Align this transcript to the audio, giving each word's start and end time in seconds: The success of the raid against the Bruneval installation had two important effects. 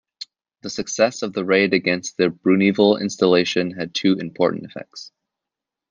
The 0.63 0.71
success 0.71 1.21
of 1.21 1.33
the 1.33 1.45
raid 1.45 1.75
against 1.75 2.17
the 2.17 2.29
Bruneval 2.29 2.99
installation 2.99 3.69
had 3.69 3.93
two 3.93 4.13
important 4.17 4.65
effects. 4.65 5.11